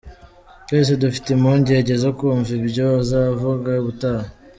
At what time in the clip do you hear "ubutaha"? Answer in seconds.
3.81-4.27